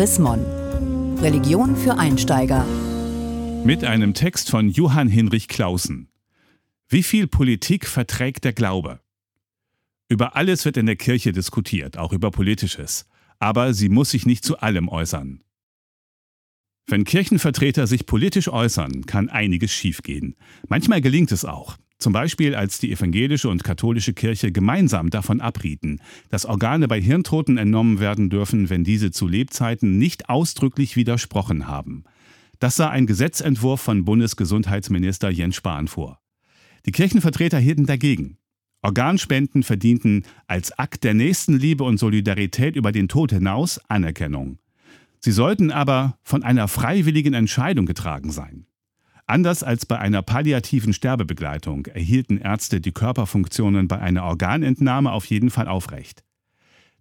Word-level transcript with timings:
Chris 0.00 0.18
Mon. 0.18 0.42
Religion 1.18 1.76
für 1.76 1.98
Einsteiger. 1.98 2.64
Mit 3.66 3.84
einem 3.84 4.14
Text 4.14 4.48
von 4.48 4.70
Johann 4.70 5.08
Hinrich 5.08 5.46
Clausen. 5.46 6.08
Wie 6.88 7.02
viel 7.02 7.26
Politik 7.26 7.86
verträgt 7.86 8.44
der 8.44 8.54
Glaube? 8.54 9.00
Über 10.08 10.36
alles 10.36 10.64
wird 10.64 10.78
in 10.78 10.86
der 10.86 10.96
Kirche 10.96 11.32
diskutiert, 11.32 11.98
auch 11.98 12.14
über 12.14 12.30
Politisches. 12.30 13.04
Aber 13.40 13.74
sie 13.74 13.90
muss 13.90 14.12
sich 14.12 14.24
nicht 14.24 14.42
zu 14.42 14.58
allem 14.58 14.88
äußern. 14.88 15.44
Wenn 16.86 17.04
Kirchenvertreter 17.04 17.86
sich 17.86 18.06
politisch 18.06 18.48
äußern, 18.48 19.04
kann 19.04 19.28
einiges 19.28 19.70
schiefgehen. 19.70 20.34
Manchmal 20.66 21.02
gelingt 21.02 21.30
es 21.30 21.44
auch. 21.44 21.76
Zum 22.00 22.14
Beispiel, 22.14 22.54
als 22.54 22.78
die 22.78 22.90
evangelische 22.90 23.50
und 23.50 23.62
katholische 23.62 24.14
Kirche 24.14 24.52
gemeinsam 24.52 25.10
davon 25.10 25.42
abrieten, 25.42 26.00
dass 26.30 26.46
Organe 26.46 26.88
bei 26.88 26.98
Hirntoten 26.98 27.58
entnommen 27.58 28.00
werden 28.00 28.30
dürfen, 28.30 28.70
wenn 28.70 28.84
diese 28.84 29.10
zu 29.10 29.28
Lebzeiten 29.28 29.98
nicht 29.98 30.30
ausdrücklich 30.30 30.96
widersprochen 30.96 31.68
haben. 31.68 32.04
Das 32.58 32.76
sah 32.76 32.88
ein 32.88 33.06
Gesetzentwurf 33.06 33.82
von 33.82 34.06
Bundesgesundheitsminister 34.06 35.28
Jens 35.28 35.56
Spahn 35.56 35.88
vor. 35.88 36.20
Die 36.86 36.92
Kirchenvertreter 36.92 37.58
hielten 37.58 37.84
dagegen. 37.84 38.38
Organspenden 38.80 39.62
verdienten 39.62 40.24
als 40.46 40.72
Akt 40.78 41.04
der 41.04 41.12
Nächstenliebe 41.12 41.84
und 41.84 41.98
Solidarität 41.98 42.76
über 42.76 42.92
den 42.92 43.08
Tod 43.08 43.30
hinaus 43.30 43.78
Anerkennung. 43.88 44.58
Sie 45.18 45.32
sollten 45.32 45.70
aber 45.70 46.18
von 46.22 46.42
einer 46.42 46.66
freiwilligen 46.66 47.34
Entscheidung 47.34 47.84
getragen 47.84 48.30
sein. 48.30 48.59
Anders 49.30 49.62
als 49.62 49.86
bei 49.86 49.96
einer 49.96 50.22
palliativen 50.22 50.92
Sterbebegleitung 50.92 51.86
erhielten 51.86 52.38
Ärzte 52.38 52.80
die 52.80 52.90
Körperfunktionen 52.90 53.86
bei 53.86 54.00
einer 54.00 54.24
Organentnahme 54.24 55.12
auf 55.12 55.24
jeden 55.26 55.50
Fall 55.50 55.68
aufrecht. 55.68 56.24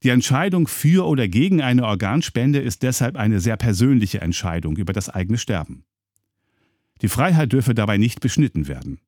Die 0.04 0.10
Entscheidung 0.10 0.68
für 0.68 1.08
oder 1.08 1.28
gegen 1.28 1.64
eine 1.64 1.86
Organspende 1.86 2.60
ist 2.60 2.84
deshalb 2.84 3.16
eine 3.16 3.40
sehr 3.40 3.58
persönliche 3.58 4.22
Entscheidung 4.22 4.78
über 4.78 4.94
das 4.94 5.10
eigene 5.10 5.40
Sterben. 5.40 5.86
Die 7.02 7.08
Freiheit 7.08 7.52
dürfe 7.52 7.74
dabei 7.74 7.98
nicht 7.98 8.20
beschnitten 8.20 8.68
werden. 8.68 9.00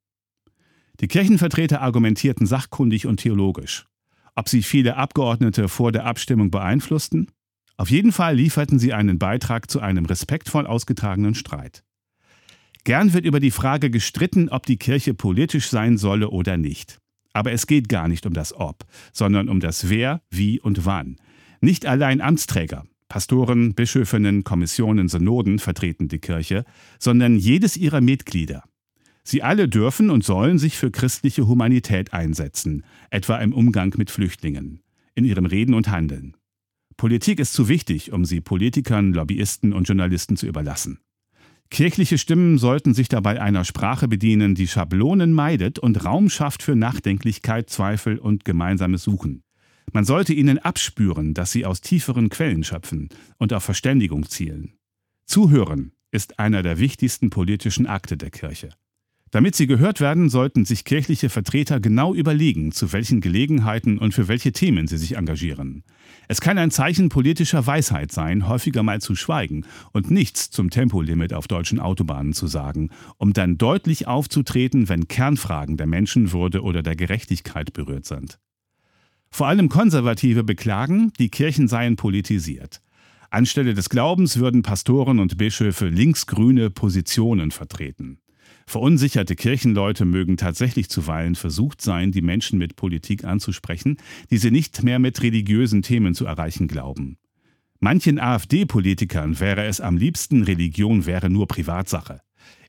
Die 1.00 1.08
Kirchenvertreter 1.08 1.80
argumentierten 1.80 2.48
sachkundig 2.48 3.06
und 3.06 3.18
theologisch. 3.18 3.86
Ob 4.34 4.50
sie 4.50 4.64
viele 4.64 4.96
Abgeordnete 4.96 5.70
vor 5.70 5.92
der 5.92 6.08
Abstimmung 6.08 6.50
beeinflussten? 6.50 7.30
Auf 7.78 7.92
jeden 7.92 8.14
Fall 8.14 8.36
lieferten 8.36 8.80
sie 8.80 8.94
einen 8.94 9.20
Beitrag 9.20 9.70
zu 9.70 9.80
einem 9.80 10.06
respektvoll 10.06 10.66
ausgetragenen 10.66 11.36
Streit. 11.36 11.84
Gern 12.84 13.14
wird 13.14 13.26
über 13.26 13.40
die 13.40 13.52
Frage 13.52 13.92
gestritten, 13.92 14.50
ob 14.50 14.66
die 14.66 14.78
Kirche 14.78 15.14
politisch 15.14 15.70
sein 15.70 15.98
solle 15.98 16.30
oder 16.30 16.58
nicht. 16.58 16.98
Aber 17.34 17.52
es 17.52 17.68
geht 17.68 17.90
gar 17.90 18.08
nicht 18.08 18.26
um 18.26 18.34
das 18.34 18.54
Ob, 18.54 18.86
sondern 19.14 19.50
um 19.50 19.60
das 19.60 19.90
Wer, 19.90 20.22
Wie 20.30 20.60
und 20.60 20.86
Wann. 20.86 21.18
Nicht 21.62 21.86
allein 21.86 22.22
Amtsträger, 22.22 22.86
Pastoren, 23.08 23.76
Bischöfinnen, 23.76 24.44
Kommissionen, 24.44 25.10
Synoden 25.10 25.60
vertreten 25.60 26.08
die 26.08 26.20
Kirche, 26.20 26.66
sondern 26.98 27.36
jedes 27.36 27.78
ihrer 27.78 28.02
Mitglieder. 28.02 28.64
Sie 29.24 29.44
alle 29.44 29.70
dürfen 29.70 30.10
und 30.10 30.24
sollen 30.24 30.58
sich 30.58 30.78
für 30.78 30.92
christliche 30.92 31.46
Humanität 31.48 32.14
einsetzen, 32.14 32.84
etwa 33.12 33.38
im 33.38 33.54
Umgang 33.54 33.94
mit 33.98 34.10
Flüchtlingen, 34.10 34.82
in 35.14 35.26
ihrem 35.26 35.46
Reden 35.46 35.76
und 35.76 35.90
Handeln. 35.90 36.36
Politik 36.98 37.40
ist 37.40 37.54
zu 37.54 37.68
wichtig, 37.68 38.12
um 38.12 38.26
sie 38.26 38.42
Politikern, 38.42 39.14
Lobbyisten 39.14 39.74
und 39.74 39.88
Journalisten 39.88 40.36
zu 40.38 40.48
überlassen. 40.48 41.00
Kirchliche 41.72 42.18
Stimmen 42.18 42.58
sollten 42.58 42.94
sich 42.94 43.08
dabei 43.08 43.42
einer 43.42 43.64
Sprache 43.64 44.10
bedienen, 44.10 44.56
die 44.56 44.68
Schablonen 44.68 45.32
meidet 45.32 45.80
und 45.80 46.04
Raum 46.04 46.30
schafft 46.30 46.64
für 46.64 46.76
Nachdenklichkeit, 46.76 47.70
Zweifel 47.70 48.20
und 48.20 48.44
gemeinsames 48.44 49.04
Suchen. 49.04 49.42
Man 49.94 50.04
sollte 50.04 50.34
ihnen 50.34 50.60
abspüren, 50.60 51.34
dass 51.34 51.54
sie 51.54 51.66
aus 51.66 51.80
tieferen 51.80 52.28
Quellen 52.28 52.66
schöpfen 52.66 53.08
und 53.38 53.54
auf 53.54 53.64
Verständigung 53.64 54.28
zielen. 54.28 54.74
Zuhören 55.26 55.94
ist 56.12 56.40
einer 56.40 56.62
der 56.62 56.78
wichtigsten 56.78 57.30
politischen 57.30 57.88
Akte 57.88 58.18
der 58.18 58.32
Kirche. 58.32 58.70
Damit 59.32 59.56
sie 59.56 59.66
gehört 59.66 60.02
werden, 60.02 60.30
sollten 60.30 60.66
sich 60.66 60.84
kirchliche 60.84 61.30
Vertreter 61.30 61.80
genau 61.80 62.14
überlegen, 62.14 62.74
zu 62.74 62.92
welchen 62.92 63.22
Gelegenheiten 63.22 63.98
und 63.98 64.14
für 64.14 64.28
welche 64.28 64.52
Themen 64.52 64.88
sie 64.88 64.98
sich 64.98 65.16
engagieren. 65.16 65.84
Es 66.28 66.42
kann 66.42 66.58
ein 66.58 66.70
Zeichen 66.70 67.08
politischer 67.08 67.66
Weisheit 67.66 68.12
sein, 68.12 68.50
häufiger 68.50 68.84
mal 68.84 69.00
zu 69.00 69.16
schweigen 69.16 69.66
und 69.94 70.12
nichts 70.12 70.52
zum 70.52 70.70
Tempolimit 70.70 71.34
auf 71.34 71.48
deutschen 71.48 71.80
Autobahnen 71.80 72.34
zu 72.34 72.48
sagen, 72.48 72.90
um 73.18 73.32
dann 73.32 73.58
deutlich 73.58 74.06
aufzutreten, 74.06 74.90
wenn 74.90 75.08
Kernfragen 75.08 75.78
der 75.78 75.88
Menschenwürde 75.88 76.62
oder 76.62 76.84
der 76.84 76.98
Gerechtigkeit 76.98 77.72
berührt 77.72 78.06
sind. 78.06 78.38
Vor 79.30 79.48
allem 79.48 79.70
Konservative 79.70 80.44
beklagen, 80.44 81.14
die 81.20 81.30
Kirchen 81.30 81.70
seien 81.70 81.96
politisiert. 81.96 82.82
Anstelle 83.30 83.74
des 83.74 83.88
Glaubens 83.88 84.40
würden 84.40 84.62
Pastoren 84.62 85.20
und 85.20 85.38
Bischöfe 85.38 85.88
linksgrüne 85.88 86.70
Positionen 86.70 87.52
vertreten. 87.52 88.20
Verunsicherte 88.66 89.36
Kirchenleute 89.36 90.06
mögen 90.06 90.38
tatsächlich 90.38 90.90
zuweilen 90.90 91.36
versucht 91.36 91.82
sein, 91.82 92.12
die 92.12 92.22
Menschen 92.22 92.58
mit 92.60 92.76
Politik 92.76 93.24
anzusprechen, 93.24 93.98
die 94.30 94.38
sie 94.38 94.52
nicht 94.52 94.84
mehr 94.84 95.00
mit 95.00 95.22
religiösen 95.22 95.82
Themen 95.82 96.14
zu 96.14 96.26
erreichen 96.26 96.68
glauben. 96.68 97.18
Manchen 97.80 98.20
AfD-Politikern 98.20 99.40
wäre 99.40 99.66
es 99.66 99.82
am 99.82 99.98
liebsten, 99.98 100.44
Religion 100.44 101.06
wäre 101.06 101.30
nur 101.30 101.48
Privatsache. 101.48 102.22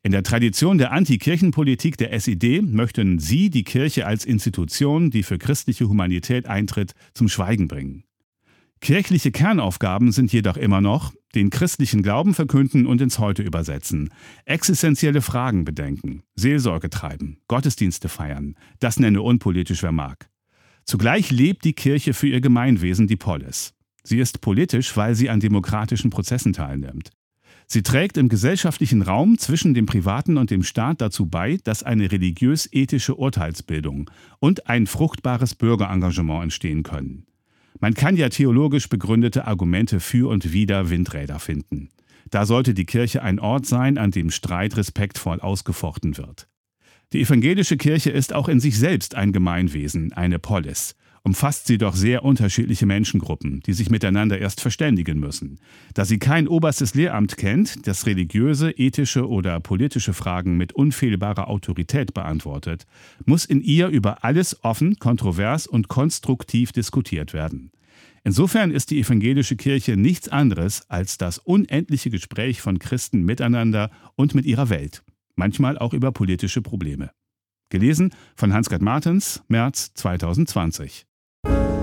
In 0.03 0.11
der 0.11 0.23
Tradition 0.23 0.79
der 0.79 0.91
Antikirchenpolitik 0.91 1.97
der 1.97 2.13
SED 2.13 2.63
möchten 2.63 3.19
sie 3.19 3.51
die 3.51 3.63
Kirche 3.63 4.07
als 4.07 4.25
Institution, 4.25 5.11
die 5.11 5.23
für 5.23 5.39
christliche 5.39 5.89
Humanität 5.89 6.47
eintritt, 6.47 6.95
zum 7.15 7.29
Schweigen 7.29 7.69
bringen. 7.69 8.05
Kirchliche 8.83 9.31
Kernaufgaben 9.31 10.11
sind 10.11 10.33
jedoch 10.33 10.57
immer 10.57 10.81
noch 10.81 11.15
den 11.37 11.51
christlichen 11.51 12.03
Glauben 12.03 12.35
verkünden 12.35 12.85
und 12.85 13.01
ins 13.01 13.21
Heute 13.21 13.45
übersetzen, 13.45 14.13
existenzielle 14.45 15.23
Fragen 15.23 15.65
bedenken, 15.65 16.25
Seelsorge 16.35 16.91
treiben, 16.91 17.39
Gottesdienste 17.47 18.09
feiern, 18.09 18.57
das 18.81 18.99
nenne 18.99 19.23
unpolitisch 19.23 19.85
wer 19.85 19.93
mag. 19.93 20.29
Zugleich 20.85 21.31
lebt 21.31 21.65
die 21.65 21.75
Kirche 21.75 22.13
für 22.13 22.27
ihr 22.27 22.41
Gemeinwesen 22.41 23.07
die 23.07 23.17
Polis. 23.17 23.73
Sie 24.03 24.19
ist 24.19 24.41
politisch, 24.41 24.97
weil 24.97 25.15
sie 25.15 25.31
an 25.31 25.39
demokratischen 25.39 26.11
Prozessen 26.11 26.53
teilnimmt. 26.53 27.11
Sie 27.69 27.85
trägt 27.85 28.17
im 28.17 28.29
gesellschaftlichen 28.29 29.03
Raum 29.03 29.39
zwischen 29.39 29.75
dem 29.75 29.87
Privaten 29.87 30.37
und 30.37 30.51
dem 30.51 30.65
Staat 30.65 31.01
dazu 31.01 31.27
bei, 31.27 31.57
dass 31.63 31.85
eine 31.85 32.11
religiös-ethische 32.11 33.15
Urteilsbildung 33.15 34.11
und 34.41 34.67
ein 34.69 34.89
fruchtbares 34.89 35.55
Bürgerengagement 35.55 36.43
entstehen 36.43 36.83
können. 36.83 37.27
Man 37.81 37.95
kann 37.95 38.17
ja 38.17 38.29
theologisch 38.29 38.89
begründete 38.89 39.47
Argumente 39.47 40.01
für 40.01 40.29
und 40.29 40.53
wider 40.53 40.91
Windräder 40.91 41.39
finden. 41.39 41.89
Da 42.31 42.47
sollte 42.47 42.75
die 42.75 42.87
Kirche 42.87 43.23
ein 43.23 43.41
Ort 43.41 43.67
sein, 43.67 43.99
an 43.99 44.11
dem 44.11 44.31
Streit 44.31 44.77
respektvoll 44.77 45.41
ausgefochten 45.41 46.17
wird. 46.17 46.49
Die 47.13 47.21
evangelische 47.21 47.77
Kirche 47.77 48.11
ist 48.11 48.33
auch 48.33 48.49
in 48.49 48.61
sich 48.61 48.79
selbst 48.79 49.15
ein 49.15 49.33
Gemeinwesen, 49.33 50.13
eine 50.13 50.39
Polis 50.39 50.95
umfasst 51.25 51.67
sie 51.67 51.79
doch 51.79 51.95
sehr 51.95 52.25
unterschiedliche 52.25 52.87
Menschengruppen, 52.87 53.61
die 53.61 53.73
sich 53.73 53.91
miteinander 53.91 54.39
erst 54.39 54.61
verständigen 54.61 55.21
müssen. 55.21 55.59
Da 55.95 56.05
sie 56.05 56.19
kein 56.19 56.49
oberstes 56.49 56.95
Lehramt 56.95 57.37
kennt, 57.37 57.87
das 57.87 58.07
religiöse, 58.07 58.71
ethische 58.73 59.29
oder 59.29 59.61
politische 59.61 60.15
Fragen 60.15 60.57
mit 60.57 60.73
unfehlbarer 60.73 61.49
Autorität 61.49 62.13
beantwortet, 62.15 62.87
muss 63.25 63.45
in 63.45 63.61
ihr 63.61 63.89
über 63.89 64.25
alles 64.25 64.65
offen, 64.65 64.99
kontrovers 64.99 65.67
und 65.67 65.89
konstruktiv 65.89 66.73
diskutiert 66.73 67.33
werden. 67.33 67.71
Insofern 68.25 68.71
ist 68.71 68.91
die 68.91 69.01
evangelische 69.01 69.57
Kirche 69.57 69.97
nichts 69.97 70.29
anderes 70.29 70.89
als 70.89 71.19
das 71.19 71.39
unendliche 71.39 72.11
Gespräch 72.11 72.61
von 72.61 72.79
Christen 72.79 73.23
miteinander 73.23 73.91
und 74.15 74.35
mit 74.35 74.45
ihrer 74.45 74.69
Welt, 74.69 75.03
manchmal 75.35 75.77
auch 75.79 75.93
über 75.93 76.13
politische 76.13 76.63
Probleme. 76.63 77.11
Gelesen 77.69 78.15
von 78.37 78.53
Hans-Gerd 78.53 78.83
Martens, 78.83 79.43
März 79.49 79.93
2020. 79.95 81.07